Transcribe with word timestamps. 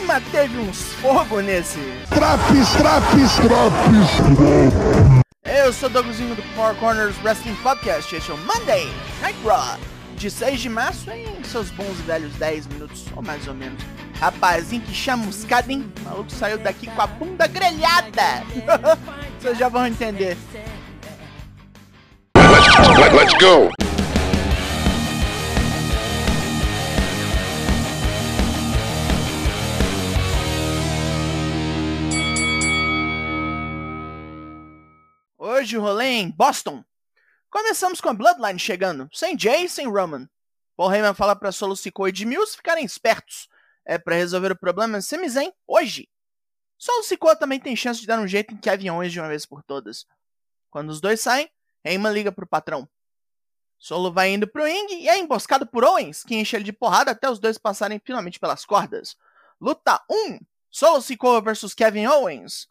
clima 0.00 0.20
teve 0.32 0.58
uns 0.58 0.92
fogo 0.94 1.40
nesse. 1.40 1.78
Traps, 2.08 2.72
traps, 2.72 3.34
traps. 3.36 4.80
Eu 5.44 5.72
sou 5.72 5.88
o 5.88 5.92
Douglasinho 5.92 6.34
do 6.34 6.42
Four 6.54 6.74
Corners 6.76 7.14
Wrestling 7.22 7.54
Podcast. 7.56 8.14
Este 8.14 8.30
é 8.30 8.34
o 8.34 8.38
Monday 8.38 8.88
Night 9.20 9.38
Raw, 9.44 9.78
de 10.16 10.30
6 10.30 10.60
de 10.60 10.68
março, 10.68 11.10
em 11.10 11.44
seus 11.44 11.70
bons 11.70 11.98
e 11.98 12.02
velhos 12.02 12.32
10 12.34 12.66
minutos, 12.68 13.04
ou 13.14 13.22
mais 13.22 13.46
ou 13.46 13.54
menos. 13.54 13.82
Rapazinho 14.18 14.82
que 14.82 14.94
chamuscado, 14.94 15.70
hein? 15.70 15.92
O 16.00 16.08
maluco 16.08 16.30
saiu 16.30 16.58
daqui 16.58 16.86
com 16.86 17.02
a 17.02 17.06
bunda 17.06 17.46
grelhada. 17.46 18.44
Vocês 19.38 19.58
já 19.58 19.68
vão 19.68 19.86
entender. 19.86 20.36
Let, 22.36 23.12
let's 23.12 23.34
go. 23.34 23.70
Hoje 35.60 35.76
o 35.76 35.82
rolê 35.82 36.06
em 36.06 36.30
Boston. 36.30 36.82
Começamos 37.50 38.00
com 38.00 38.08
a 38.08 38.14
Bloodline 38.14 38.58
chegando, 38.58 39.10
sem 39.12 39.38
Jay 39.38 39.68
sem 39.68 39.86
Roman. 39.86 40.26
Paul 40.74 40.90
Heyman 40.90 41.12
fala 41.12 41.36
pra 41.36 41.52
Solo 41.52 41.76
Sikoa 41.76 42.08
e 42.08 42.38
Uso 42.38 42.56
ficarem 42.56 42.82
espertos. 42.82 43.46
É 43.84 43.98
para 43.98 44.14
resolver 44.14 44.52
o 44.52 44.58
problema 44.58 45.02
Sami 45.02 45.28
Zayn 45.28 45.52
hoje. 45.66 46.08
Solo 46.78 47.02
Sikoa 47.02 47.36
também 47.36 47.60
tem 47.60 47.76
chance 47.76 48.00
de 48.00 48.06
dar 48.06 48.18
um 48.18 48.26
jeito 48.26 48.54
em 48.54 48.56
Kevin 48.56 48.88
Owens 48.88 49.12
de 49.12 49.20
uma 49.20 49.28
vez 49.28 49.44
por 49.44 49.62
todas. 49.62 50.06
Quando 50.70 50.88
os 50.88 50.98
dois 50.98 51.20
saem, 51.20 51.50
Heyman 51.84 52.14
liga 52.14 52.32
pro 52.32 52.46
patrão. 52.46 52.88
Solo 53.78 54.10
vai 54.10 54.32
indo 54.32 54.48
pro 54.48 54.64
ring 54.64 54.86
e 54.94 55.10
é 55.10 55.18
emboscado 55.18 55.66
por 55.66 55.84
Owens, 55.84 56.24
que 56.24 56.36
enche 56.36 56.56
ele 56.56 56.64
de 56.64 56.72
porrada 56.72 57.10
até 57.10 57.28
os 57.28 57.38
dois 57.38 57.58
passarem 57.58 58.00
finalmente 58.02 58.40
pelas 58.40 58.64
cordas. 58.64 59.14
Luta 59.60 60.02
1: 60.10 60.40
Solo 60.70 61.02
Sikoa 61.02 61.42
vs 61.42 61.74
Kevin 61.74 62.06
Owens. 62.06 62.66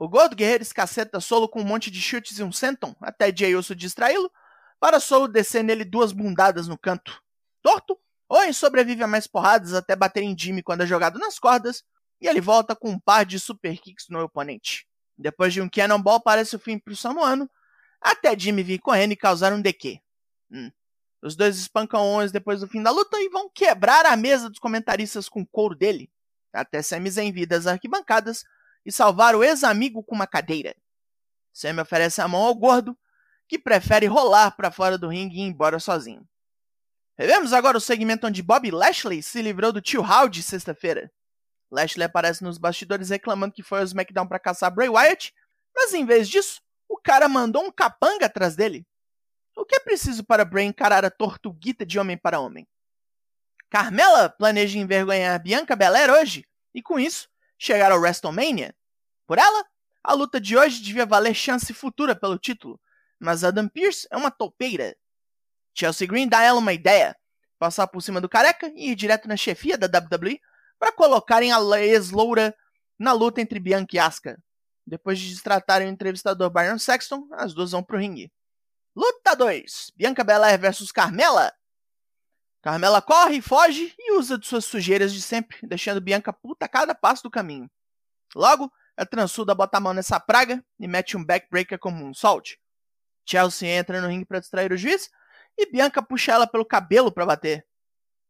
O 0.00 0.08
Gordo 0.08 0.34
Guerreiro 0.34 0.62
escaceta 0.62 1.20
Solo 1.20 1.46
com 1.46 1.60
um 1.60 1.64
monte 1.64 1.90
de 1.90 2.00
chutes 2.00 2.38
e 2.38 2.42
um 2.42 2.50
senton, 2.50 2.96
até 3.02 3.30
Uso 3.54 3.76
distraí-lo, 3.76 4.32
para 4.80 4.98
Solo 4.98 5.28
descer 5.28 5.62
nele 5.62 5.84
duas 5.84 6.10
bundadas 6.10 6.66
no 6.66 6.78
canto. 6.78 7.22
Torto, 7.60 8.00
Owens 8.26 8.56
sobrevive 8.56 9.02
a 9.02 9.06
mais 9.06 9.26
porradas 9.26 9.74
até 9.74 9.94
bater 9.94 10.22
em 10.22 10.34
Jimmy 10.36 10.62
quando 10.62 10.84
é 10.84 10.86
jogado 10.86 11.18
nas 11.18 11.38
cordas, 11.38 11.84
e 12.18 12.26
ele 12.26 12.40
volta 12.40 12.74
com 12.74 12.88
um 12.88 12.98
par 12.98 13.26
de 13.26 13.38
super 13.38 13.78
kicks 13.78 14.06
no 14.08 14.22
oponente. 14.22 14.86
Depois 15.18 15.52
de 15.52 15.60
um 15.60 15.68
Cannonball 15.68 16.22
parece 16.22 16.56
o 16.56 16.58
fim 16.58 16.78
pro 16.78 16.96
Samoano, 16.96 17.46
até 18.00 18.38
Jimmy 18.38 18.62
vir 18.62 18.78
correndo 18.78 19.12
e 19.12 19.16
causar 19.16 19.52
um 19.52 19.60
DQ. 19.60 20.00
Hum. 20.50 20.72
Os 21.20 21.36
dois 21.36 21.58
espancam 21.58 22.00
Owens 22.00 22.32
depois 22.32 22.60
do 22.60 22.68
fim 22.68 22.82
da 22.82 22.90
luta 22.90 23.20
e 23.20 23.28
vão 23.28 23.50
quebrar 23.50 24.06
a 24.06 24.16
mesa 24.16 24.48
dos 24.48 24.58
comentaristas 24.58 25.28
com 25.28 25.42
o 25.42 25.46
couro 25.46 25.74
dele, 25.74 26.10
até 26.54 26.80
Sami 26.80 27.10
Zayn 27.10 27.30
vir 27.32 27.44
das 27.44 27.66
arquibancadas 27.66 28.46
e 28.84 28.92
salvar 28.92 29.34
o 29.34 29.44
ex-amigo 29.44 30.02
com 30.02 30.14
uma 30.14 30.26
cadeira. 30.26 30.74
Sam 31.52 31.80
oferece 31.80 32.20
a 32.20 32.28
mão 32.28 32.42
ao 32.42 32.54
gordo, 32.54 32.96
que 33.48 33.58
prefere 33.58 34.06
rolar 34.06 34.52
para 34.52 34.70
fora 34.70 34.96
do 34.96 35.08
ringue 35.08 35.36
e 35.36 35.40
ir 35.40 35.48
embora 35.48 35.78
sozinho. 35.80 36.26
Revemos 37.18 37.52
agora 37.52 37.76
o 37.76 37.80
segmento 37.80 38.26
onde 38.26 38.42
Bob 38.42 38.70
Lashley 38.70 39.22
se 39.22 39.42
livrou 39.42 39.72
do 39.72 39.80
tio 39.80 40.02
Howdy 40.02 40.42
sexta-feira. 40.42 41.12
Lashley 41.70 42.04
aparece 42.04 42.42
nos 42.42 42.58
bastidores 42.58 43.10
reclamando 43.10 43.52
que 43.52 43.62
foi 43.62 43.80
ao 43.80 43.84
SmackDown 43.84 44.26
para 44.26 44.38
caçar 44.38 44.74
Bray 44.74 44.88
Wyatt, 44.88 45.34
mas 45.74 45.92
em 45.92 46.04
vez 46.04 46.28
disso, 46.28 46.60
o 46.88 46.96
cara 46.96 47.28
mandou 47.28 47.62
um 47.64 47.70
capanga 47.70 48.26
atrás 48.26 48.56
dele. 48.56 48.86
O 49.56 49.64
que 49.64 49.76
é 49.76 49.80
preciso 49.80 50.24
para 50.24 50.44
Bray 50.44 50.64
encarar 50.64 51.04
a 51.04 51.10
tortuguita 51.10 51.84
de 51.84 51.98
homem 51.98 52.16
para 52.16 52.40
homem? 52.40 52.66
Carmela 53.68 54.28
planeja 54.28 54.78
envergonhar 54.78 55.40
Bianca 55.40 55.76
Belair 55.76 56.10
hoje, 56.10 56.44
e 56.74 56.82
com 56.82 56.98
isso, 56.98 57.28
chegar 57.60 57.92
ao 57.92 58.00
WrestleMania. 58.00 58.74
Por 59.26 59.38
ela, 59.38 59.64
a 60.02 60.14
luta 60.14 60.40
de 60.40 60.56
hoje 60.56 60.82
devia 60.82 61.04
valer 61.04 61.34
chance 61.34 61.72
futura 61.74 62.16
pelo 62.16 62.38
título, 62.38 62.80
mas 63.18 63.44
Adam 63.44 63.68
Pearce 63.68 64.08
é 64.10 64.16
uma 64.16 64.30
topeira. 64.30 64.96
Chelsea 65.74 66.08
Green 66.08 66.26
dá 66.26 66.38
a 66.38 66.44
ela 66.44 66.58
uma 66.58 66.72
ideia: 66.72 67.14
passar 67.58 67.86
por 67.86 68.00
cima 68.00 68.20
do 68.20 68.28
careca 68.28 68.72
e 68.74 68.90
ir 68.90 68.94
direto 68.94 69.28
na 69.28 69.36
chefia 69.36 69.76
da 69.76 69.86
WWE 69.86 70.40
para 70.78 70.90
colocarem 70.90 71.52
a 71.52 71.58
ex-loura 71.80 72.56
na 72.98 73.12
luta 73.12 73.42
entre 73.42 73.60
Bianca 73.60 73.94
e 73.94 73.98
Asuka. 73.98 74.42
Depois 74.86 75.18
de 75.18 75.28
destratarem 75.28 75.86
o 75.86 75.90
entrevistador 75.90 76.48
Byron 76.50 76.78
Sexton, 76.78 77.28
as 77.32 77.52
duas 77.52 77.72
vão 77.72 77.82
pro 77.82 77.98
ringue. 77.98 78.32
Luta 78.96 79.36
2: 79.36 79.92
Bianca 79.94 80.24
Belair 80.24 80.58
vs 80.58 80.90
Carmela. 80.90 81.52
Carmela 82.62 83.00
corre, 83.00 83.40
foge 83.40 83.94
e 83.98 84.12
usa 84.18 84.36
de 84.36 84.46
suas 84.46 84.64
sujeiras 84.64 85.12
de 85.12 85.22
sempre, 85.22 85.58
deixando 85.62 86.00
Bianca 86.00 86.32
puta 86.32 86.66
a 86.66 86.68
cada 86.68 86.94
passo 86.94 87.22
do 87.22 87.30
caminho. 87.30 87.70
Logo, 88.34 88.70
a 88.96 89.06
transuda 89.06 89.54
bota 89.54 89.78
a 89.78 89.80
mão 89.80 89.94
nessa 89.94 90.20
praga 90.20 90.62
e 90.78 90.86
mete 90.86 91.16
um 91.16 91.24
backbreaker 91.24 91.78
como 91.78 92.04
um 92.04 92.12
salt. 92.12 92.56
Chelsea 93.24 93.68
entra 93.68 94.00
no 94.00 94.08
ringue 94.08 94.26
para 94.26 94.40
distrair 94.40 94.72
o 94.72 94.76
juiz 94.76 95.10
e 95.56 95.70
Bianca 95.70 96.02
puxa 96.02 96.32
ela 96.32 96.46
pelo 96.46 96.64
cabelo 96.64 97.10
para 97.10 97.24
bater. 97.24 97.66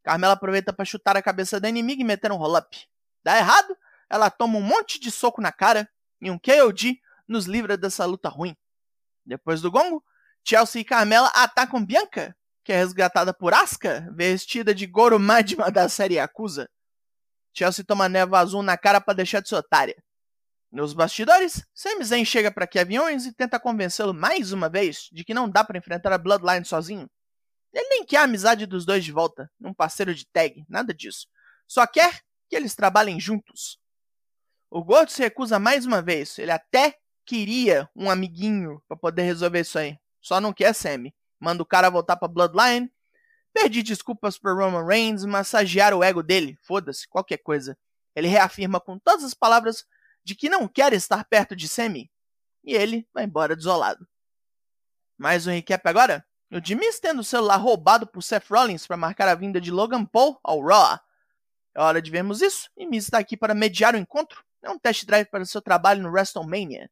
Carmela 0.02 0.34
aproveita 0.34 0.72
para 0.72 0.84
chutar 0.84 1.16
a 1.16 1.22
cabeça 1.22 1.60
da 1.60 1.68
inimiga 1.68 2.02
e 2.02 2.04
meter 2.04 2.30
um 2.30 2.36
roll-up. 2.36 2.86
Dá 3.22 3.36
errado, 3.36 3.76
ela 4.08 4.30
toma 4.30 4.58
um 4.58 4.62
monte 4.62 4.98
de 5.00 5.10
soco 5.10 5.41
na 5.41 5.52
cara 5.52 5.91
e 6.20 6.30
um 6.30 6.38
KOD 6.38 7.00
nos 7.26 7.47
livra 7.47 7.76
dessa 7.76 8.04
luta 8.06 8.28
ruim. 8.28 8.56
Depois 9.24 9.60
do 9.60 9.70
gongo, 9.70 10.04
Chelsea 10.44 10.80
e 10.80 10.84
Carmela 10.84 11.28
atacam 11.34 11.84
Bianca, 11.84 12.36
que 12.65 12.72
é 12.72 12.76
resgatada 12.76 13.32
por 13.32 13.54
Asuka, 13.54 14.09
vestida 14.15 14.75
de 14.75 14.87
Goro 14.87 15.19
Majima 15.19 15.71
da 15.71 15.88
série 15.88 16.15
Yakuza. 16.15 16.69
Chelsea 17.53 17.84
toma 17.84 18.09
neva 18.09 18.38
azul 18.38 18.62
na 18.62 18.76
cara 18.76 19.00
para 19.00 19.15
deixar 19.15 19.41
de 19.41 19.48
ser 19.48 19.56
otária. 19.56 19.97
Nos 20.71 20.93
bastidores, 20.93 21.66
Sami 21.75 22.04
Zayn 22.04 22.25
chega 22.25 22.50
para 22.50 22.66
Kevin 22.66 22.98
Owens 22.98 23.26
e 23.26 23.32
tenta 23.32 23.59
convencê-lo 23.59 24.15
mais 24.15 24.53
uma 24.53 24.69
vez 24.69 25.09
de 25.10 25.25
que 25.25 25.34
não 25.34 25.48
dá 25.48 25.65
para 25.65 25.78
enfrentar 25.78 26.12
a 26.12 26.19
Bloodline 26.19 26.65
sozinho. 26.65 27.10
Ele 27.72 27.88
nem 27.88 28.04
quer 28.04 28.19
a 28.19 28.22
amizade 28.22 28.66
dos 28.66 28.84
dois 28.84 29.04
de 29.04 29.10
volta, 29.10 29.50
um 29.60 29.75
parceiro 29.75 30.15
de 30.15 30.27
tag, 30.27 30.65
nada 30.69 30.94
disso. 30.94 31.27
Só 31.66 31.87
quer 31.87 32.21
que 32.48 32.56
eles 32.56 32.75
trabalhem 32.75 33.19
juntos. 33.19 33.78
O 34.71 34.84
Gordo 34.84 35.10
se 35.10 35.22
recusa 35.22 35.59
mais 35.59 35.84
uma 35.84 36.00
vez. 36.00 36.38
Ele 36.38 36.53
até 36.53 36.97
queria 37.25 37.88
um 37.94 38.09
amiguinho 38.09 38.81
para 38.87 38.97
poder 38.97 39.22
resolver 39.22 39.60
isso 39.60 39.78
aí. 39.78 39.97
Só 40.21 40.41
não 40.41 40.53
quer 40.53 40.72
Sammy 40.72 41.12
manda 41.41 41.62
o 41.62 41.67
cara 41.67 41.89
voltar 41.89 42.17
pra 42.17 42.28
Bloodline. 42.28 42.93
Perdi 43.53 43.83
desculpas 43.83 44.39
pro 44.39 44.55
Roman 44.55 44.87
Reigns, 44.87 45.25
massagear 45.25 45.93
o 45.95 46.05
ego 46.05 46.23
dele, 46.23 46.56
foda-se, 46.62 47.09
qualquer 47.09 47.39
coisa. 47.39 47.77
Ele 48.15 48.28
reafirma 48.28 48.78
com 48.78 48.99
todas 48.99 49.25
as 49.25 49.34
palavras 49.34 49.84
de 50.23 50.34
que 50.34 50.49
não 50.49 50.69
quer 50.69 50.93
estar 50.93 51.25
perto 51.25 51.56
de 51.56 51.69
Sammy. 51.69 52.11
E 52.62 52.75
ele 52.75 53.09
vai 53.12 53.25
embora 53.25 53.56
desolado. 53.56 54.06
Mais 55.19 55.47
um 55.47 55.51
recap 55.51 55.89
agora? 55.89 56.25
O 56.51 56.77
Miz 56.77 57.01
tendo 57.01 57.21
o 57.21 57.25
celular 57.25 57.57
roubado 57.57 58.07
por 58.07 58.22
Seth 58.22 58.49
Rollins 58.51 58.87
para 58.87 58.97
marcar 58.97 59.28
a 59.28 59.34
vinda 59.34 59.61
de 59.61 59.71
Logan 59.71 60.05
Paul 60.05 60.39
ao 60.43 60.61
Raw. 60.61 60.99
É 61.75 61.81
hora 61.81 62.03
de 62.03 62.11
vermos 62.11 62.43
isso, 62.43 62.69
e 62.77 62.84
Miz 62.87 63.05
está 63.05 63.19
aqui 63.19 63.37
para 63.37 63.55
mediar 63.55 63.95
o 63.95 63.99
encontro. 63.99 64.45
É 64.62 64.69
um 64.69 64.78
test 64.78 65.05
drive 65.07 65.27
para 65.27 65.45
seu 65.45 65.62
trabalho 65.62 66.03
no 66.03 66.11
WrestleMania. 66.11 66.91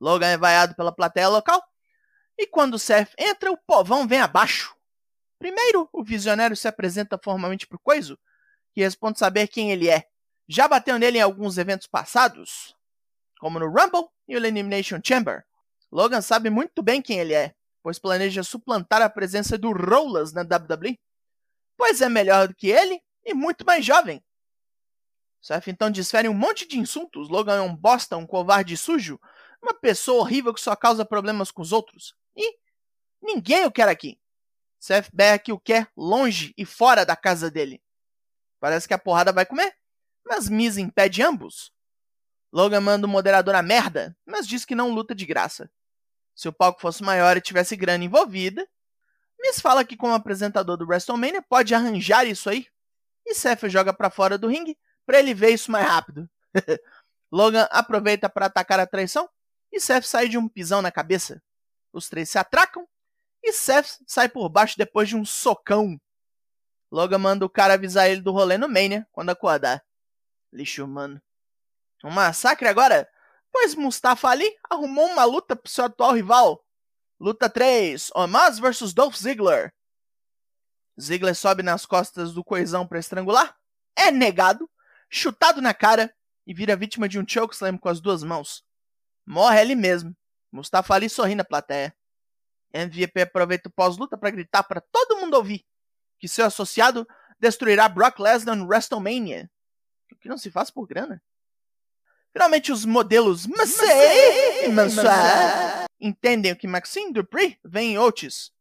Logan 0.00 0.26
é 0.26 0.36
vaiado 0.36 0.74
pela 0.74 0.92
plateia 0.92 1.28
local 1.28 1.62
e 2.38 2.46
quando 2.46 2.78
Seth 2.78 3.12
entra, 3.18 3.50
o 3.50 3.56
povão 3.56 4.06
vem 4.06 4.20
abaixo. 4.20 4.74
Primeiro, 5.38 5.88
o 5.92 6.02
visionário 6.02 6.56
se 6.56 6.66
apresenta 6.66 7.18
formalmente 7.22 7.66
pro 7.66 7.78
Coiso, 7.78 8.18
que 8.72 8.80
responde 8.80 9.18
saber 9.18 9.48
quem 9.48 9.70
ele 9.70 9.88
é. 9.88 10.08
Já 10.48 10.66
bateu 10.66 10.98
nele 10.98 11.18
em 11.18 11.22
alguns 11.22 11.58
eventos 11.58 11.86
passados, 11.86 12.74
como 13.38 13.58
no 13.58 13.66
Rumble 13.66 14.08
e 14.28 14.34
o 14.34 14.38
Elimination 14.38 15.00
Chamber. 15.02 15.44
Logan 15.90 16.20
sabe 16.20 16.50
muito 16.50 16.82
bem 16.82 17.00
quem 17.00 17.18
ele 17.18 17.34
é, 17.34 17.54
pois 17.82 17.98
planeja 17.98 18.42
suplantar 18.42 19.00
a 19.00 19.08
presença 19.08 19.56
do 19.56 19.72
Rollers 19.72 20.32
na 20.32 20.42
WWE, 20.42 20.98
pois 21.76 22.00
é 22.00 22.08
melhor 22.08 22.48
do 22.48 22.54
que 22.54 22.68
ele 22.68 23.00
e 23.24 23.32
muito 23.32 23.64
mais 23.64 23.84
jovem. 23.84 24.22
Seth 25.40 25.68
então 25.68 25.90
desfere 25.90 26.28
um 26.28 26.34
monte 26.34 26.66
de 26.66 26.78
insultos. 26.78 27.28
Logan 27.28 27.56
é 27.56 27.60
um 27.60 27.76
bosta, 27.76 28.16
um 28.16 28.26
covarde 28.26 28.76
sujo, 28.76 29.20
uma 29.62 29.74
pessoa 29.74 30.20
horrível 30.20 30.54
que 30.54 30.60
só 30.60 30.74
causa 30.74 31.04
problemas 31.04 31.50
com 31.50 31.60
os 31.60 31.70
outros. 31.70 32.14
E 32.36 32.56
ninguém 33.22 33.64
o 33.64 33.70
quer 33.70 33.88
aqui. 33.88 34.20
Seth 34.78 35.08
Beck 35.12 35.50
o 35.50 35.58
quer 35.58 35.88
longe 35.96 36.52
e 36.58 36.66
fora 36.66 37.06
da 37.06 37.16
casa 37.16 37.50
dele. 37.50 37.82
Parece 38.60 38.86
que 38.86 38.94
a 38.94 38.98
porrada 38.98 39.32
vai 39.32 39.46
comer, 39.46 39.74
mas 40.24 40.48
Miz 40.48 40.76
impede 40.76 41.22
ambos. 41.22 41.72
Logan 42.52 42.80
manda 42.80 43.06
o 43.06 43.10
moderador 43.10 43.54
a 43.54 43.62
merda, 43.62 44.16
mas 44.26 44.46
diz 44.46 44.64
que 44.64 44.74
não 44.74 44.92
luta 44.92 45.14
de 45.14 45.26
graça. 45.26 45.70
Se 46.34 46.48
o 46.48 46.52
palco 46.52 46.80
fosse 46.80 47.02
maior 47.02 47.36
e 47.36 47.40
tivesse 47.40 47.76
grana 47.76 48.04
envolvida, 48.04 48.68
Miz 49.40 49.60
fala 49.60 49.84
que 49.84 49.96
como 49.96 50.14
apresentador 50.14 50.76
do 50.76 50.86
WrestleMania 50.86 51.42
pode 51.42 51.74
arranjar 51.74 52.26
isso 52.26 52.48
aí. 52.48 52.66
E 53.26 53.34
Seth 53.34 53.68
joga 53.68 53.92
para 53.92 54.10
fora 54.10 54.38
do 54.38 54.48
ringue 54.48 54.78
para 55.04 55.18
ele 55.18 55.34
ver 55.34 55.50
isso 55.50 55.70
mais 55.70 55.86
rápido. 55.86 56.28
Logan 57.30 57.66
aproveita 57.70 58.28
para 58.28 58.46
atacar 58.46 58.80
a 58.80 58.86
traição 58.86 59.28
e 59.72 59.80
Seth 59.80 60.04
sai 60.04 60.28
de 60.28 60.38
um 60.38 60.48
pisão 60.48 60.80
na 60.80 60.90
cabeça. 60.90 61.42
Os 61.94 62.08
três 62.08 62.28
se 62.28 62.36
atracam 62.36 62.88
e 63.40 63.52
Seth 63.52 64.00
sai 64.04 64.28
por 64.28 64.48
baixo 64.48 64.76
depois 64.76 65.08
de 65.08 65.14
um 65.14 65.24
socão. 65.24 65.96
Logan 66.90 67.18
manda 67.18 67.46
o 67.46 67.48
cara 67.48 67.74
avisar 67.74 68.10
ele 68.10 68.20
do 68.20 68.32
rolê 68.32 68.58
no 68.58 68.68
Mania 68.68 69.06
quando 69.12 69.30
acordar. 69.30 69.80
Lixo 70.52 70.84
humano. 70.84 71.22
Um 72.02 72.10
massacre 72.10 72.66
agora, 72.66 73.08
pois 73.52 73.76
Mustafa 73.76 74.28
Ali 74.28 74.52
arrumou 74.68 75.06
uma 75.06 75.24
luta 75.24 75.54
pro 75.54 75.70
seu 75.70 75.84
atual 75.84 76.12
rival. 76.14 76.64
Luta 77.20 77.48
3, 77.48 78.10
Omaz 78.12 78.58
vs 78.58 78.92
Dolph 78.92 79.16
Ziggler. 79.16 79.72
Ziggler 81.00 81.36
sobe 81.36 81.62
nas 81.62 81.86
costas 81.86 82.34
do 82.34 82.42
coisão 82.42 82.86
para 82.86 82.98
estrangular, 82.98 83.56
é 83.94 84.10
negado, 84.10 84.68
chutado 85.08 85.62
na 85.62 85.72
cara 85.72 86.12
e 86.44 86.52
vira 86.52 86.76
vítima 86.76 87.08
de 87.08 87.20
um 87.20 87.24
chokeslam 87.26 87.78
com 87.78 87.88
as 87.88 88.00
duas 88.00 88.24
mãos. 88.24 88.64
Morre 89.24 89.60
ali 89.60 89.76
mesmo. 89.76 90.14
Mustafa 90.54 90.94
Ali 90.94 91.10
sorri 91.10 91.34
na 91.34 91.42
plateia. 91.42 91.92
MVP 92.72 93.22
aproveita 93.22 93.68
o 93.68 93.72
pós-luta 93.72 94.16
para 94.16 94.30
gritar 94.30 94.62
para 94.62 94.80
todo 94.80 95.16
mundo 95.16 95.34
ouvir 95.34 95.64
que 96.16 96.28
seu 96.28 96.46
associado 96.46 97.06
destruirá 97.40 97.88
Brock 97.88 98.20
Lesnar 98.20 98.54
no 98.54 98.66
WrestleMania. 98.66 99.50
O 100.12 100.16
que 100.16 100.28
não 100.28 100.38
se 100.38 100.52
faz 100.52 100.70
por 100.70 100.86
grana. 100.86 101.20
Finalmente 102.32 102.70
os 102.70 102.84
modelos 102.84 103.46
Massey 103.46 104.64
e 104.64 104.68
Mansoir 104.68 105.86
entendem 106.00 106.54
que 106.54 106.68
Maxine 106.68 107.12
Dupree 107.12 107.58
vem 107.64 107.94
em 107.94 107.98
Otis. 107.98 108.52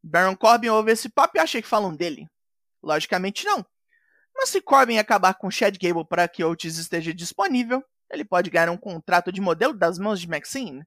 Baron 0.00 0.36
Corbin 0.36 0.68
ouve 0.68 0.92
esse 0.92 1.08
papo 1.08 1.36
e 1.36 1.40
acha 1.40 1.60
que 1.60 1.66
falam 1.66 1.94
dele. 1.94 2.28
Logicamente 2.80 3.44
não. 3.44 3.66
Mas 4.34 4.50
se 4.50 4.60
Corbin 4.60 4.98
acabar 4.98 5.34
com 5.34 5.50
Chad 5.50 5.76
Gable 5.80 6.06
para 6.06 6.28
que 6.28 6.44
Otis 6.44 6.78
esteja 6.78 7.12
disponível, 7.12 7.84
ele 8.08 8.24
pode 8.24 8.50
ganhar 8.50 8.70
um 8.70 8.76
contrato 8.76 9.32
de 9.32 9.40
modelo 9.40 9.74
das 9.74 9.98
mãos 9.98 10.20
de 10.20 10.28
Maxine. 10.28 10.86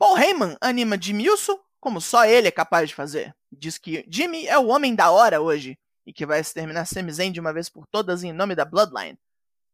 Paul 0.00 0.16
Heyman 0.16 0.56
anima 0.62 0.98
Jimmy 0.98 1.28
Uso 1.28 1.60
como 1.78 2.00
só 2.00 2.24
ele 2.24 2.48
é 2.48 2.50
capaz 2.50 2.88
de 2.88 2.94
fazer. 2.94 3.36
Diz 3.52 3.76
que 3.76 4.02
Jimmy 4.08 4.46
é 4.46 4.56
o 4.56 4.68
homem 4.68 4.94
da 4.94 5.10
hora 5.10 5.42
hoje 5.42 5.78
e 6.06 6.12
que 6.12 6.24
vai 6.24 6.40
exterminar 6.40 6.86
Sami 6.86 7.12
Zayn 7.12 7.30
de 7.30 7.38
uma 7.38 7.52
vez 7.52 7.68
por 7.68 7.86
todas 7.86 8.24
em 8.24 8.32
nome 8.32 8.54
da 8.54 8.64
Bloodline. 8.64 9.18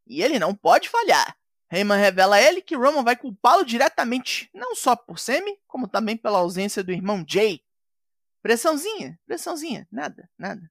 E 0.05 0.21
ele 0.21 0.41
não 0.41 0.53
pode 0.53 0.89
falhar. 0.89 1.37
Heyman 1.71 2.01
revela 2.01 2.37
a 2.37 2.43
ele 2.43 2.61
que 2.61 2.75
Roman 2.75 3.05
vai 3.05 3.15
culpá-lo 3.15 3.65
diretamente, 3.65 4.51
não 4.53 4.75
só 4.75 4.97
por 4.97 5.21
Sami, 5.21 5.61
como 5.69 5.87
também 5.87 6.17
pela 6.17 6.39
ausência 6.39 6.83
do 6.83 6.91
irmão 6.91 7.25
Jay. 7.25 7.63
Pressãozinha, 8.43 9.17
pressãozinha, 9.27 9.87
nada, 9.93 10.29
nada. 10.37 10.69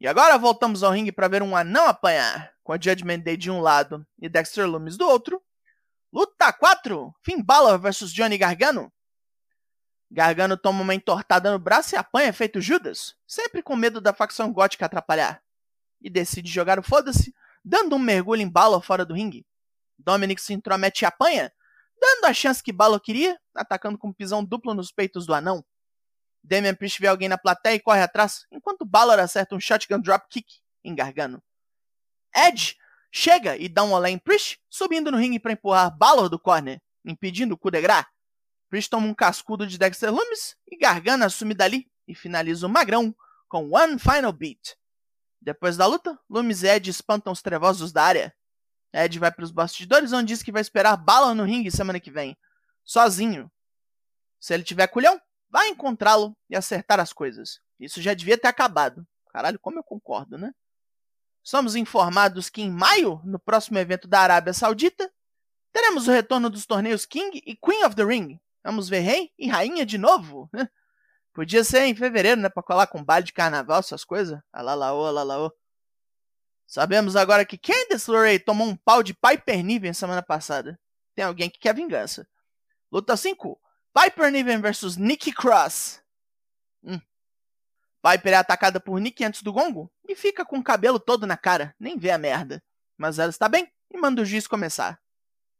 E 0.00 0.08
agora 0.08 0.36
voltamos 0.36 0.82
ao 0.82 0.90
ringue 0.90 1.12
para 1.12 1.28
ver 1.28 1.40
um 1.40 1.54
anão 1.54 1.86
apanhar, 1.86 2.52
com 2.64 2.72
a 2.72 2.80
Judgment 2.80 3.20
Day 3.20 3.36
de 3.36 3.48
um 3.48 3.60
lado 3.60 4.04
e 4.20 4.28
Dexter 4.28 4.68
Lumis 4.68 4.96
do 4.96 5.06
outro. 5.06 5.40
Luta 6.12 6.52
4: 6.52 7.14
Finn 7.22 7.42
Balor 7.42 7.78
vs 7.78 8.12
Johnny 8.12 8.38
Gargano. 8.38 8.92
Gargano 10.10 10.56
toma 10.56 10.80
uma 10.80 10.94
entortada 10.94 11.52
no 11.52 11.58
braço 11.58 11.94
e 11.94 11.98
apanha 11.98 12.32
feito 12.32 12.60
Judas, 12.62 13.14
sempre 13.26 13.62
com 13.62 13.76
medo 13.76 14.00
da 14.00 14.14
facção 14.14 14.50
gótica 14.52 14.86
atrapalhar. 14.86 15.42
E 16.00 16.08
decide 16.08 16.50
jogar 16.50 16.78
o 16.78 16.82
foda-se, 16.82 17.34
dando 17.62 17.94
um 17.94 17.98
mergulho 17.98 18.40
em 18.40 18.48
Balor 18.48 18.82
fora 18.82 19.04
do 19.04 19.12
ringue. 19.12 19.46
Dominic 19.98 20.40
se 20.40 20.54
intromete 20.54 21.04
e 21.04 21.06
apanha, 21.06 21.52
dando 22.00 22.24
a 22.24 22.32
chance 22.32 22.62
que 22.62 22.72
Balor 22.72 23.00
queria, 23.00 23.38
atacando 23.54 23.98
com 23.98 24.08
um 24.08 24.12
pisão 24.12 24.42
duplo 24.42 24.72
nos 24.72 24.90
peitos 24.90 25.26
do 25.26 25.34
anão. 25.34 25.62
Damian 26.42 26.74
Priest 26.74 27.00
vê 27.00 27.08
alguém 27.08 27.28
na 27.28 27.36
plateia 27.36 27.74
e 27.74 27.80
corre 27.80 28.00
atrás, 28.00 28.46
enquanto 28.50 28.86
Balor 28.86 29.18
acerta 29.18 29.54
um 29.54 29.60
shotgun 29.60 30.00
dropkick 30.00 30.46
em 30.82 30.94
Gargano. 30.94 31.42
Edge 32.34 32.76
chega 33.10 33.56
e 33.56 33.68
dá 33.68 33.82
um 33.84 33.92
olé 33.92 34.10
em 34.10 34.18
Priest, 34.18 34.58
subindo 34.68 35.10
no 35.10 35.18
ringue 35.18 35.38
para 35.38 35.52
empurrar 35.52 35.96
Balor 35.96 36.28
do 36.28 36.38
corner, 36.38 36.80
impedindo 37.04 37.54
o 37.54 37.58
coup 37.58 37.70
de 37.70 37.80
grace. 37.80 38.06
Priest 38.68 38.90
toma 38.90 39.06
um 39.06 39.14
cascudo 39.14 39.66
de 39.66 39.78
Dexter 39.78 40.12
Lumis 40.12 40.56
e 40.70 40.76
Gargano 40.76 41.24
assume 41.24 41.54
dali 41.54 41.90
e 42.06 42.14
finaliza 42.14 42.66
o 42.66 42.70
magrão 42.70 43.14
com 43.48 43.70
One 43.72 43.98
Final 43.98 44.32
Beat. 44.32 44.76
Depois 45.40 45.76
da 45.76 45.86
luta, 45.86 46.18
Lumis 46.28 46.62
e 46.62 46.68
Ed 46.68 46.90
espantam 46.90 47.32
os 47.32 47.40
trevosos 47.40 47.92
da 47.92 48.02
área. 48.02 48.34
Ed 48.92 49.18
vai 49.18 49.30
para 49.30 49.44
os 49.44 49.50
bastidores 49.50 50.12
onde 50.12 50.28
diz 50.28 50.42
que 50.42 50.52
vai 50.52 50.60
esperar 50.60 50.96
Balor 50.96 51.34
no 51.34 51.44
ringue 51.44 51.70
semana 51.70 52.00
que 52.00 52.10
vem, 52.10 52.36
sozinho. 52.84 53.50
Se 54.40 54.54
ele 54.54 54.64
tiver 54.64 54.86
culhão, 54.88 55.20
vai 55.48 55.68
encontrá-lo 55.68 56.36
e 56.48 56.56
acertar 56.56 57.00
as 57.00 57.12
coisas. 57.12 57.60
Isso 57.78 58.02
já 58.02 58.14
devia 58.14 58.38
ter 58.38 58.48
acabado. 58.48 59.06
Caralho, 59.30 59.58
como 59.58 59.78
eu 59.78 59.84
concordo, 59.84 60.36
né? 60.36 60.52
Somos 61.48 61.74
informados 61.74 62.50
que 62.50 62.60
em 62.60 62.70
maio, 62.70 63.22
no 63.24 63.38
próximo 63.38 63.78
evento 63.78 64.06
da 64.06 64.20
Arábia 64.20 64.52
Saudita, 64.52 65.10
teremos 65.72 66.06
o 66.06 66.10
retorno 66.10 66.50
dos 66.50 66.66
torneios 66.66 67.06
King 67.06 67.42
e 67.42 67.56
Queen 67.56 67.86
of 67.86 67.96
the 67.96 68.04
Ring. 68.04 68.38
Vamos 68.62 68.86
ver 68.86 69.00
rei 69.00 69.32
e 69.38 69.48
rainha 69.48 69.86
de 69.86 69.96
novo? 69.96 70.50
Podia 71.32 71.64
ser 71.64 71.84
em 71.84 71.96
fevereiro, 71.96 72.38
né? 72.38 72.50
Pra 72.50 72.62
colar 72.62 72.86
com 72.86 73.02
baile 73.02 73.24
de 73.24 73.32
carnaval, 73.32 73.78
essas 73.78 74.04
coisas. 74.04 74.38
Alalaô, 74.52 75.06
alalaô. 75.06 75.50
Sabemos 76.66 77.16
agora 77.16 77.46
que 77.46 77.56
Candice 77.56 78.10
LeRae 78.10 78.38
tomou 78.38 78.68
um 78.68 78.76
pau 78.76 79.02
de 79.02 79.14
Piper 79.14 79.64
Niven 79.64 79.94
semana 79.94 80.22
passada. 80.22 80.78
Tem 81.14 81.24
alguém 81.24 81.48
que 81.48 81.58
quer 81.58 81.74
vingança. 81.74 82.28
Luta 82.92 83.16
5. 83.16 83.58
Piper 83.94 84.30
Niven 84.30 84.60
vs 84.60 84.98
Nikki 84.98 85.32
Cross. 85.32 86.02
Hum. 86.84 87.00
Piper 88.08 88.32
é 88.32 88.36
atacada 88.36 88.80
por 88.80 88.98
Nick 88.98 89.22
antes 89.22 89.42
do 89.42 89.52
gongo 89.52 89.92
e 90.08 90.16
fica 90.16 90.44
com 90.44 90.58
o 90.58 90.64
cabelo 90.64 90.98
todo 90.98 91.26
na 91.26 91.36
cara, 91.36 91.74
nem 91.78 91.98
vê 91.98 92.10
a 92.10 92.16
merda. 92.16 92.62
Mas 92.96 93.18
ela 93.18 93.28
está 93.28 93.48
bem 93.48 93.70
e 93.90 93.98
manda 93.98 94.22
o 94.22 94.24
juiz 94.24 94.46
começar. 94.46 94.98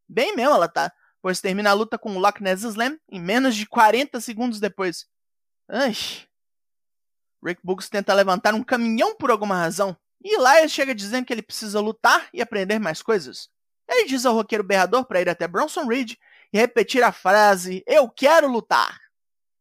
Bem 0.09 0.35
mesmo 0.35 0.55
ela 0.55 0.69
tá, 0.69 0.91
pois 1.21 1.41
termina 1.41 1.71
a 1.71 1.75
luta 1.75 1.99
com 1.99 2.17
o 2.17 2.19
Loch 2.19 2.43
Ness 2.43 2.63
Slam 2.63 2.99
em 3.11 3.21
menos 3.21 3.55
de 3.55 3.67
40 3.67 4.19
segundos 4.21 4.61
depois. 4.61 5.07
Ai. 5.69 5.93
Rick 7.45 7.61
Books 7.63 7.91
tenta 7.91 8.15
levantar 8.15 8.55
um 8.55 8.65
caminhão 8.65 9.15
por 9.15 9.31
alguma 9.31 9.55
razão, 9.55 9.97
e 10.25 10.35
Elias 10.35 10.73
chega 10.73 10.95
dizendo 10.95 11.27
que 11.27 11.33
ele 11.33 11.43
precisa 11.43 11.81
lutar 11.81 12.29
e 12.33 12.41
aprender 12.41 12.79
mais 12.79 13.03
coisas. 13.03 13.51
Ele 13.87 14.09
diz 14.09 14.25
ao 14.27 14.35
roqueiro 14.35 14.65
berrador 14.65 15.05
para 15.05 15.21
ir 15.21 15.29
até 15.29 15.47
Bronson 15.47 15.87
Reed 15.87 16.15
e 16.53 16.59
repetir 16.59 17.03
a 17.03 17.13
frase: 17.13 17.85
Eu 17.87 18.09
quero 18.09 18.49
lutar. 18.49 18.99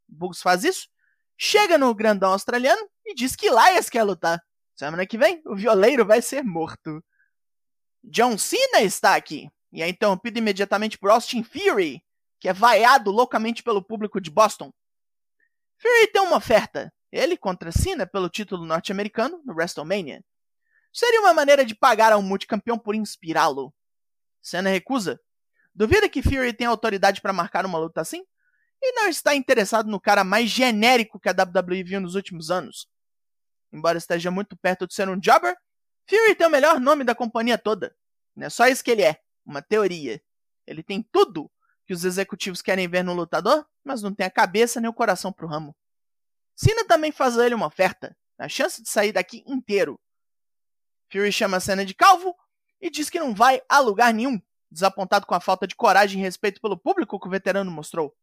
Bugs 0.07 0.41
faz 0.41 0.63
isso, 0.63 0.87
chega 1.37 1.77
no 1.77 1.93
grandão 1.93 2.31
australiano 2.31 2.89
e 3.05 3.13
diz 3.13 3.35
que 3.35 3.47
Elias 3.47 3.89
quer 3.89 4.03
lutar. 4.03 4.41
Semana 4.75 5.05
que 5.05 5.17
vem, 5.17 5.41
o 5.45 5.55
violeiro 5.55 6.05
vai 6.05 6.21
ser 6.21 6.43
morto. 6.43 7.03
John 8.03 8.37
Cena 8.37 8.81
está 8.81 9.15
aqui 9.15 9.49
e 9.71 9.81
é 9.81 9.89
interrompido 9.89 10.39
imediatamente 10.39 10.97
por 10.97 11.09
Austin 11.09 11.43
Fury, 11.43 12.03
que 12.39 12.47
é 12.47 12.53
vaiado 12.53 13.11
loucamente 13.11 13.63
pelo 13.63 13.83
público 13.83 14.21
de 14.21 14.29
Boston. 14.29 14.71
Fury 15.77 16.07
tem 16.11 16.21
uma 16.21 16.37
oferta, 16.37 16.93
ele 17.11 17.37
contra 17.37 17.71
Cena 17.71 18.07
pelo 18.07 18.29
título 18.29 18.65
norte-americano 18.65 19.41
no 19.45 19.53
WrestleMania. 19.53 20.23
Seria 20.93 21.21
uma 21.21 21.33
maneira 21.33 21.65
de 21.65 21.75
pagar 21.75 22.11
a 22.11 22.17
um 22.17 22.23
multicampeão 22.23 22.77
por 22.77 22.95
inspirá-lo. 22.95 23.73
Cena 24.41 24.69
recusa 24.69 25.19
Duvida 25.77 26.09
que 26.09 26.23
Fury 26.23 26.53
tenha 26.53 26.71
autoridade 26.71 27.21
para 27.21 27.31
marcar 27.31 27.63
uma 27.63 27.77
luta 27.77 28.01
assim? 28.01 28.25
E 28.81 28.91
não 28.93 29.07
está 29.07 29.35
interessado 29.35 29.89
no 29.89 29.99
cara 29.99 30.23
mais 30.23 30.49
genérico 30.49 31.19
que 31.19 31.29
a 31.29 31.33
WWE 31.33 31.83
viu 31.83 31.99
nos 31.99 32.15
últimos 32.15 32.51
anos. 32.51 32.87
Embora 33.71 33.97
esteja 33.97 34.31
muito 34.31 34.55
perto 34.55 34.87
de 34.87 34.93
ser 34.93 35.09
um 35.09 35.19
jobber, 35.19 35.55
Fury 36.09 36.35
tem 36.35 36.47
o 36.47 36.49
melhor 36.49 36.79
nome 36.79 37.03
da 37.03 37.13
companhia 37.13 37.57
toda. 37.57 37.95
Não 38.35 38.47
é 38.47 38.49
só 38.49 38.67
isso 38.67 38.83
que 38.83 38.91
ele 38.91 39.03
é, 39.03 39.19
uma 39.45 39.61
teoria. 39.61 40.21
Ele 40.65 40.81
tem 40.81 41.01
tudo 41.11 41.51
que 41.85 41.93
os 41.93 42.05
executivos 42.05 42.61
querem 42.61 42.87
ver 42.87 43.03
no 43.03 43.13
lutador, 43.13 43.65
mas 43.83 44.01
não 44.01 44.13
tem 44.13 44.25
a 44.25 44.31
cabeça 44.31 44.79
nem 44.79 44.89
o 44.89 44.93
coração 44.93 45.31
pro 45.31 45.47
ramo. 45.47 45.75
Cena 46.55 46.85
também 46.85 47.11
faz 47.11 47.37
a 47.37 47.45
ele 47.45 47.55
uma 47.55 47.67
oferta, 47.67 48.15
a 48.37 48.47
chance 48.47 48.81
de 48.81 48.89
sair 48.89 49.11
daqui 49.11 49.43
inteiro. 49.47 49.99
Fury 51.11 51.31
chama 51.31 51.57
a 51.57 51.61
cena 51.61 51.85
de 51.85 51.93
calvo 51.93 52.35
e 52.81 52.89
diz 52.89 53.09
que 53.09 53.19
não 53.19 53.33
vai 53.33 53.61
a 53.67 53.79
lugar 53.79 54.13
nenhum 54.13 54.41
desapontado 54.69 55.25
com 55.25 55.33
a 55.33 55.39
falta 55.39 55.65
de 55.65 55.75
coragem 55.75 56.19
e 56.19 56.23
respeito 56.23 56.59
pelo 56.61 56.77
público 56.77 57.19
que 57.19 57.27
o 57.27 57.31
veterano 57.31 57.71
mostrou. 57.71 58.15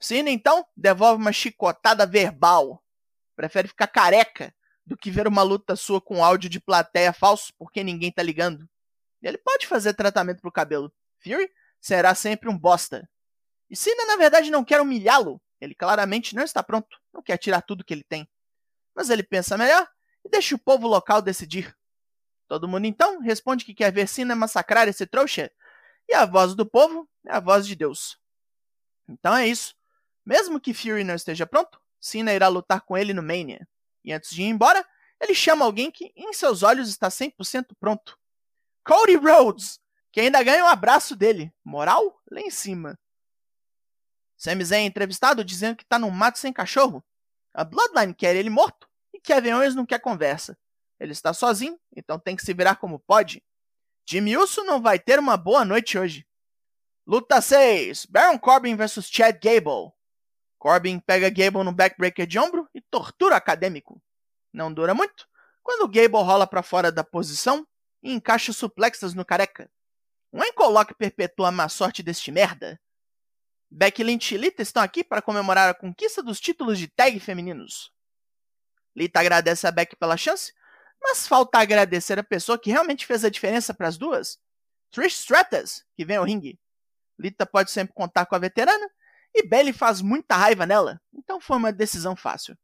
Cena, 0.00 0.30
então, 0.30 0.66
devolve 0.74 1.20
uma 1.20 1.32
chicotada 1.32 2.06
verbal. 2.06 2.82
Prefere 3.36 3.68
ficar 3.68 3.86
careca 3.86 4.54
do 4.86 4.96
que 4.96 5.10
ver 5.10 5.28
uma 5.28 5.42
luta 5.42 5.76
sua 5.76 6.00
com 6.00 6.24
áudio 6.24 6.48
de 6.48 6.58
plateia 6.58 7.12
falso 7.12 7.52
porque 7.58 7.84
ninguém 7.84 8.10
tá 8.10 8.22
ligando. 8.22 8.68
Ele 9.22 9.36
pode 9.36 9.66
fazer 9.66 9.92
tratamento 9.92 10.40
pro 10.40 10.50
cabelo. 10.50 10.90
Fury 11.18 11.52
será 11.80 12.14
sempre 12.14 12.48
um 12.48 12.58
bosta. 12.58 13.08
E 13.68 13.76
Cena, 13.76 14.06
na 14.06 14.16
verdade, 14.16 14.50
não 14.50 14.64
quer 14.64 14.80
humilhá-lo. 14.80 15.40
Ele 15.60 15.74
claramente 15.74 16.34
não 16.34 16.42
está 16.42 16.62
pronto, 16.62 16.98
não 17.12 17.22
quer 17.22 17.36
tirar 17.36 17.60
tudo 17.60 17.84
que 17.84 17.92
ele 17.92 18.02
tem. 18.02 18.26
Mas 18.94 19.10
ele 19.10 19.22
pensa 19.22 19.58
melhor 19.58 19.86
e 20.24 20.30
deixa 20.30 20.54
o 20.54 20.58
povo 20.58 20.88
local 20.88 21.20
decidir. 21.20 21.76
Todo 22.48 22.66
mundo 22.66 22.86
então 22.86 23.20
responde 23.20 23.64
que 23.64 23.74
quer 23.74 23.92
ver 23.92 24.08
Cena 24.08 24.34
massacrar 24.34 24.88
esse 24.88 25.06
trouxa 25.06 25.52
e 26.08 26.14
a 26.14 26.24
voz 26.24 26.54
do 26.54 26.66
povo 26.66 27.08
é 27.26 27.32
a 27.32 27.38
voz 27.38 27.66
de 27.66 27.76
Deus. 27.76 28.18
Então 29.08 29.36
é 29.36 29.46
isso. 29.46 29.74
Mesmo 30.24 30.60
que 30.60 30.74
Fury 30.74 31.04
não 31.04 31.14
esteja 31.14 31.46
pronto, 31.46 31.80
Cena 32.00 32.32
irá 32.32 32.48
lutar 32.48 32.80
com 32.80 32.96
ele 32.96 33.12
no 33.12 33.22
Mania. 33.22 33.68
E 34.04 34.12
antes 34.12 34.30
de 34.30 34.42
ir 34.42 34.46
embora, 34.46 34.86
ele 35.20 35.34
chama 35.34 35.64
alguém 35.64 35.90
que, 35.90 36.12
em 36.16 36.32
seus 36.32 36.62
olhos, 36.62 36.88
está 36.88 37.08
100% 37.08 37.76
pronto. 37.78 38.18
Cody 38.84 39.16
Rhodes, 39.16 39.78
que 40.10 40.20
ainda 40.20 40.42
ganha 40.42 40.64
um 40.64 40.68
abraço 40.68 41.14
dele. 41.14 41.52
Moral 41.64 42.20
lá 42.30 42.40
em 42.40 42.50
cima. 42.50 42.98
Sami 44.36 44.64
Zayn 44.64 44.84
é 44.84 44.86
entrevistado 44.86 45.44
dizendo 45.44 45.76
que 45.76 45.82
está 45.82 45.98
num 45.98 46.10
mato 46.10 46.38
sem 46.38 46.52
cachorro. 46.52 47.04
A 47.52 47.62
Bloodline 47.62 48.14
quer 48.14 48.34
ele 48.34 48.48
morto 48.48 48.88
e 49.12 49.20
Kevin 49.20 49.52
Owens 49.52 49.74
não 49.74 49.84
quer 49.84 49.98
conversa. 50.00 50.56
Ele 50.98 51.12
está 51.12 51.34
sozinho, 51.34 51.78
então 51.94 52.18
tem 52.18 52.34
que 52.34 52.42
se 52.42 52.54
virar 52.54 52.76
como 52.76 52.98
pode. 52.98 53.42
Jimmy 54.08 54.36
Uso 54.36 54.64
não 54.64 54.80
vai 54.80 54.98
ter 54.98 55.18
uma 55.18 55.36
boa 55.36 55.64
noite 55.64 55.98
hoje. 55.98 56.26
Luta 57.06 57.40
6: 57.40 58.06
Baron 58.06 58.38
Corbin 58.38 58.76
vs 58.76 59.10
Chad 59.10 59.38
Gable. 59.42 59.92
Corbin 60.60 61.00
pega 61.00 61.30
Gable 61.30 61.64
no 61.64 61.72
backbreaker 61.72 62.26
de 62.26 62.38
ombro 62.38 62.68
e 62.74 62.82
tortura 62.82 63.34
acadêmico. 63.34 64.00
Não 64.52 64.70
dura 64.70 64.92
muito, 64.92 65.26
quando 65.62 65.88
Gable 65.88 66.22
rola 66.22 66.46
para 66.46 66.62
fora 66.62 66.92
da 66.92 67.02
posição 67.02 67.66
e 68.02 68.12
encaixa 68.12 68.52
suplexas 68.52 69.14
no 69.14 69.24
careca. 69.24 69.70
Um 70.30 70.44
encoloque 70.44 70.94
perpetua 70.94 71.48
a 71.48 71.50
má 71.50 71.66
sorte 71.70 72.02
deste 72.02 72.30
merda. 72.30 72.78
Becky 73.70 74.02
e 74.02 74.36
Lita 74.36 74.60
estão 74.60 74.82
aqui 74.82 75.02
para 75.02 75.22
comemorar 75.22 75.70
a 75.70 75.74
conquista 75.74 76.22
dos 76.22 76.38
títulos 76.38 76.78
de 76.78 76.88
tag 76.88 77.18
femininos. 77.18 77.90
Lita 78.94 79.18
agradece 79.18 79.66
a 79.66 79.70
Becky 79.70 79.96
pela 79.96 80.16
chance, 80.16 80.52
mas 81.00 81.26
falta 81.26 81.58
agradecer 81.58 82.18
a 82.18 82.24
pessoa 82.24 82.58
que 82.58 82.70
realmente 82.70 83.06
fez 83.06 83.24
a 83.24 83.30
diferença 83.30 83.72
para 83.72 83.88
as 83.88 83.96
duas, 83.96 84.38
Trish 84.90 85.20
Stratus, 85.20 85.86
que 85.96 86.04
vem 86.04 86.18
ao 86.18 86.24
ringue. 86.24 86.60
Lita 87.18 87.46
pode 87.46 87.70
sempre 87.70 87.94
contar 87.94 88.26
com 88.26 88.34
a 88.34 88.38
veterana 88.38 88.90
e 89.34 89.46
Bailey 89.46 89.72
faz 89.72 90.00
muita 90.00 90.36
raiva 90.36 90.66
nela, 90.66 91.00
então 91.12 91.40
foi 91.40 91.56
uma 91.56 91.72
decisão 91.72 92.16
fácil. 92.16 92.56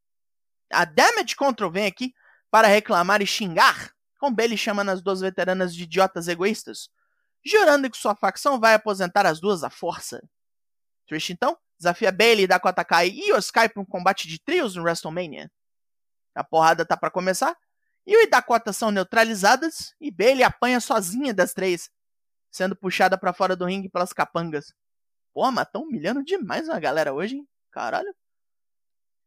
A 0.72 0.84
Damage 0.84 1.36
Control 1.36 1.70
vem 1.70 1.86
aqui 1.86 2.12
para 2.50 2.68
reclamar 2.68 3.22
e 3.22 3.26
xingar, 3.26 3.92
com 4.18 4.34
Bailey 4.34 4.56
chamando 4.58 4.90
as 4.90 5.02
duas 5.02 5.20
veteranas 5.20 5.74
de 5.74 5.84
idiotas 5.84 6.26
egoístas, 6.28 6.88
jurando 7.44 7.90
que 7.90 7.96
sua 7.96 8.16
facção 8.16 8.58
vai 8.58 8.74
aposentar 8.74 9.26
as 9.26 9.40
duas 9.40 9.62
à 9.62 9.70
força. 9.70 10.22
Trish 11.06 11.30
então 11.30 11.56
desafia 11.78 12.10
Bailey, 12.10 12.46
Dakota 12.46 12.84
Kai 12.84 13.10
e 13.10 13.32
Oskai 13.32 13.68
para 13.68 13.82
um 13.82 13.84
combate 13.84 14.26
de 14.26 14.40
trios 14.40 14.74
no 14.74 14.82
WrestleMania. 14.82 15.50
A 16.34 16.42
porrada 16.42 16.84
tá 16.84 16.96
para 16.96 17.10
começar, 17.10 17.56
e 18.06 18.24
o 18.24 18.30
Dakota 18.30 18.72
são 18.72 18.90
neutralizadas 18.90 19.94
e 20.00 20.10
Bailey 20.10 20.44
apanha 20.44 20.80
sozinha 20.80 21.34
das 21.34 21.52
três, 21.52 21.90
sendo 22.50 22.76
puxada 22.76 23.18
para 23.18 23.32
fora 23.32 23.56
do 23.56 23.64
ringue 23.64 23.88
pelas 23.88 24.12
capangas. 24.12 24.72
Pô, 25.36 25.52
mas 25.52 25.68
tão 25.70 25.82
humilhando 25.82 26.24
demais 26.24 26.66
a 26.70 26.80
galera 26.80 27.12
hoje, 27.12 27.36
hein? 27.36 27.48
Caralho. 27.70 28.16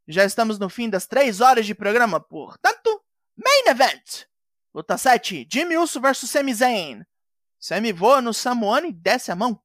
Já 0.07 0.25
estamos 0.25 0.57
no 0.57 0.67
fim 0.67 0.89
das 0.89 1.05
3 1.05 1.39
horas 1.39 1.67
de 1.67 1.75
programa, 1.75 2.19
portanto, 2.19 2.99
Main 3.37 3.67
Event! 3.67 4.25
Luta 4.73 4.97
7, 4.97 5.47
Jimmy 5.47 5.77
Uso 5.77 6.01
vs 6.01 6.27
Sami 6.27 6.51
Zayn. 6.51 7.05
Sami 7.59 7.93
voa 7.93 8.23
no 8.23 8.33
Samoano 8.33 8.87
e 8.87 8.91
desce 8.91 9.31
a 9.31 9.35
mão, 9.35 9.61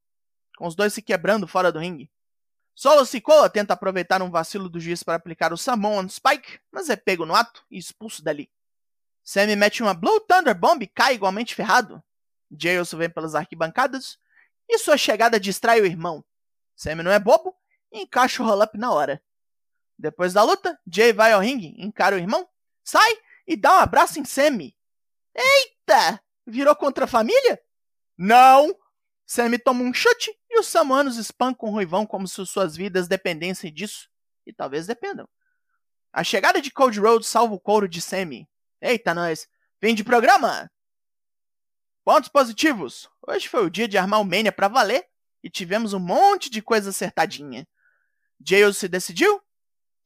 com 0.58 0.66
os 0.66 0.74
dois 0.74 0.92
se 0.92 1.00
quebrando 1.00 1.48
fora 1.48 1.72
do 1.72 1.78
ringue. 1.78 2.12
Solo 2.74 3.06
Sikoa 3.06 3.48
tenta 3.48 3.72
aproveitar 3.72 4.20
um 4.20 4.30
vacilo 4.30 4.68
do 4.68 4.78
juiz 4.78 5.02
para 5.02 5.14
aplicar 5.14 5.50
o 5.50 5.56
Samoan 5.56 6.06
Spike, 6.10 6.60
mas 6.70 6.90
é 6.90 6.96
pego 6.96 7.24
no 7.24 7.34
ato 7.34 7.64
e 7.70 7.78
expulso 7.78 8.22
dali. 8.22 8.50
Sami 9.22 9.56
mete 9.56 9.82
uma 9.82 9.94
Blue 9.94 10.20
Thunder 10.20 10.54
Bomb 10.54 10.82
e 10.82 10.88
cai 10.88 11.14
igualmente 11.14 11.54
ferrado. 11.54 12.04
Jay 12.50 12.78
Uso 12.78 12.98
vem 12.98 13.08
pelas 13.08 13.34
arquibancadas 13.34 14.18
e 14.68 14.76
sua 14.78 14.98
chegada 14.98 15.40
distrai 15.40 15.80
o 15.80 15.86
irmão. 15.86 16.22
Sammy 16.74 17.02
não 17.02 17.10
é 17.10 17.18
bobo 17.18 17.56
e 17.92 18.02
encaixa 18.02 18.42
o 18.42 18.46
roll-up 18.46 18.76
na 18.76 18.92
hora. 18.92 19.22
Depois 19.98 20.32
da 20.32 20.42
luta, 20.42 20.78
Jay 20.86 21.12
vai 21.12 21.32
ao 21.32 21.40
ringue, 21.40 21.74
encara 21.78 22.16
o 22.16 22.18
irmão, 22.18 22.48
sai 22.82 23.16
e 23.46 23.56
dá 23.56 23.76
um 23.76 23.78
abraço 23.78 24.18
em 24.18 24.24
Sammy. 24.24 24.76
Eita! 25.34 26.20
Virou 26.46 26.74
contra 26.76 27.04
a 27.04 27.08
família? 27.08 27.60
Não! 28.16 28.74
Sammy 29.26 29.58
toma 29.58 29.82
um 29.82 29.94
chute 29.94 30.36
e 30.50 30.58
os 30.58 30.66
samuanos 30.66 31.16
espancam 31.16 31.68
o 31.68 31.72
Ruivão 31.72 32.04
como 32.04 32.28
se 32.28 32.44
suas 32.46 32.76
vidas 32.76 33.08
dependessem 33.08 33.72
disso. 33.72 34.10
E 34.46 34.52
talvez 34.52 34.86
dependam. 34.86 35.28
A 36.12 36.22
chegada 36.22 36.60
de 36.60 36.70
Cold 36.70 36.98
Road 37.00 37.26
salva 37.26 37.54
o 37.54 37.60
couro 37.60 37.88
de 37.88 38.00
Sammy. 38.00 38.48
Eita, 38.80 39.14
nós! 39.14 39.48
Fim 39.80 39.94
de 39.94 40.04
programa! 40.04 40.70
Pontos 42.04 42.28
positivos. 42.28 43.08
Hoje 43.26 43.48
foi 43.48 43.64
o 43.64 43.70
dia 43.70 43.88
de 43.88 43.96
armar 43.96 44.20
o 44.20 44.24
Mania 44.24 44.52
pra 44.52 44.68
valer 44.68 45.08
e 45.44 45.50
tivemos 45.50 45.92
um 45.92 45.98
monte 45.98 46.48
de 46.48 46.62
coisa 46.62 46.88
acertadinha. 46.88 47.68
Jails 48.42 48.78
se 48.78 48.88
decidiu, 48.88 49.42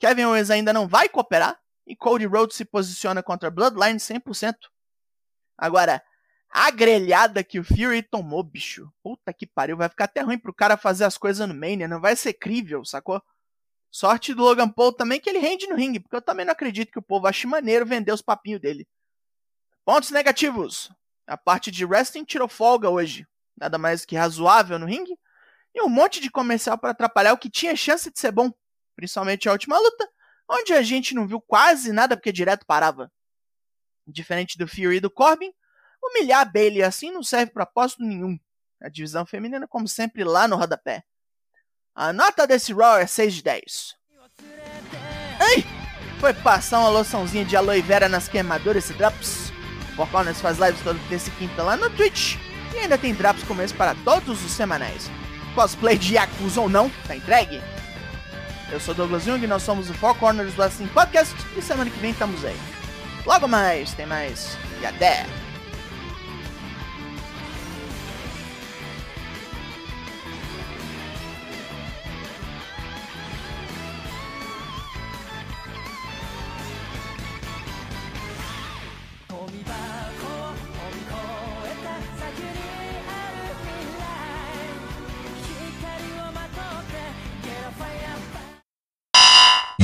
Kevin 0.01 0.25
Owens 0.25 0.51
ainda 0.51 0.73
não 0.73 0.89
vai 0.89 1.09
cooperar 1.09 1.57
e 1.87 1.95
Cody 1.95 2.27
Rhodes 2.27 2.57
se 2.57 2.65
posiciona 2.65 3.23
contra 3.23 3.49
Bloodline 3.49 4.01
100%. 4.01 4.57
Agora, 5.57 6.03
a 6.51 6.73
grelhada 6.73 7.45
que 7.45 7.61
o 7.61 7.65
Fury 7.65 8.03
tomou, 8.03 8.43
bicho. 8.43 8.93
Puta 9.01 9.33
que 9.33 9.47
pariu, 9.47 9.77
vai 9.77 9.89
ficar 9.89 10.05
até 10.05 10.23
ruim 10.23 10.39
pro 10.39 10.53
cara 10.53 10.77
fazer 10.77 11.05
as 11.05 11.17
coisas 11.17 11.47
no 11.47 11.55
Mania, 11.55 11.87
não 11.87 12.01
vai 12.01 12.17
ser 12.17 12.33
crível, 12.33 12.85
sacou? 12.85 13.23
Sorte 13.93 14.35
do 14.35 14.43
Logan 14.43 14.69
Paul 14.69 14.93
também 14.93 15.21
que 15.21 15.31
ele 15.31 15.39
rende 15.39 15.69
no 15.69 15.77
ringue, 15.77 16.01
porque 16.01 16.17
eu 16.17 16.23
também 16.23 16.45
não 16.45 16.53
acredito 16.53 16.91
que 16.91 16.99
o 16.99 17.03
povo 17.03 17.29
ache 17.29 17.47
maneiro 17.47 17.87
vender 17.87 18.13
os 18.13 18.21
papinhos 18.21 18.61
dele. 18.61 18.89
Pontos 19.85 20.11
negativos. 20.11 20.91
A 21.29 21.37
parte 21.37 21.71
de 21.71 21.85
wrestling 21.85 22.25
tirou 22.25 22.49
folga 22.49 22.91
hoje. 22.91 23.27
Nada 23.57 23.79
mais 23.79 24.05
que 24.05 24.17
razoável 24.17 24.79
no 24.79 24.87
ringue 24.87 25.17
e 25.79 25.83
um 25.83 25.89
monte 25.89 26.21
de 26.21 26.31
comercial 26.31 26.77
para 26.77 26.91
atrapalhar 26.91 27.33
o 27.33 27.39
que 27.39 27.49
tinha 27.49 27.77
chance 27.77 28.11
de 28.11 28.19
ser 28.19 28.33
bom, 28.33 28.53
principalmente 28.97 29.49
a 29.49 29.53
última 29.53 29.79
luta, 29.79 30.09
onde 30.49 30.73
a 30.73 30.83
gente 30.83 31.15
não 31.15 31.27
viu 31.27 31.41
quase 31.41 31.93
nada 31.93 32.17
porque 32.17 32.33
direto 32.33 32.67
parava. 32.67 33.11
Diferente 34.07 34.59
do 34.59 34.67
Fury 34.67 34.97
e 34.97 35.01
do 35.01 35.11
Corbin, 35.11 35.53
humilhar 36.03 36.41
a 36.41 36.45
Bailey 36.45 36.83
assim 36.83 37.13
não 37.13 37.23
serve 37.23 37.53
propósito 37.53 38.03
nenhum. 38.03 38.39
A 38.83 38.89
divisão 38.89 39.25
feminina, 39.25 39.67
como 39.69 39.87
sempre, 39.87 40.25
lá 40.25 40.49
no 40.49 40.57
rodapé. 40.57 41.05
A 41.95 42.13
nota 42.13 42.47
desse 42.47 42.73
Raw 42.73 42.97
é 42.97 43.07
6 43.07 43.35
de 43.35 43.43
10. 43.43 43.97
Ei! 45.41 45.65
Foi 46.21 46.35
passar 46.35 46.81
uma 46.81 46.89
loçãozinha 46.89 47.45
de 47.45 47.57
aloe 47.57 47.81
vera 47.81 48.09
nas 48.09 48.29
queimaduras 48.29 48.91
e 48.91 48.95
drops? 48.95 49.53
Four 49.95 50.11
Corners 50.11 50.41
faz 50.41 50.59
lives 50.59 50.83
toda 50.83 50.99
terça 51.09 51.29
e 51.29 51.33
quinta 51.33 51.63
lá 51.63 51.77
no 51.77 51.91
Twitch. 51.91 52.37
E 52.75 52.79
ainda 52.79 52.99
tem 52.99 53.15
drops 53.15 53.45
como 53.45 53.63
esse 53.63 53.75
para 53.75 53.95
todos 54.05 54.45
os 54.45 54.51
semanais 54.53 55.09
cosplay 55.55 55.97
de 55.97 56.15
Yakuza 56.15 56.61
ou 56.61 56.69
não, 56.69 56.91
tá 57.07 57.17
entregue? 57.17 57.61
Eu 58.71 58.79
sou 58.79 58.95
Douglas 58.95 59.25
Jung, 59.25 59.47
nós 59.47 59.63
somos 59.63 59.89
o 59.89 59.95
Four 59.95 60.15
Corners 60.17 60.57
Wrestling 60.59 60.89
Podcast 60.89 61.35
e 61.57 61.63
semana 61.63 61.91
que 61.91 61.99
vem 61.99 62.11
estamos 62.11 62.45
aí. 62.45 62.57
Logo 63.25 63.49
mais, 63.49 63.93
tem 63.95 64.07
mais 64.07 64.57
e 64.81 64.87
até! 64.87 65.48